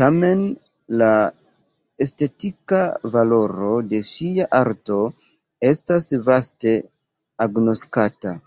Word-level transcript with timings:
Tamen 0.00 0.40
la 1.02 1.10
estetika 2.06 2.80
valoro 3.12 3.70
de 3.92 4.00
ŝia 4.10 4.48
arto 4.64 5.00
estas 5.72 6.12
vaste 6.32 6.74
agnoskata. 7.48 8.38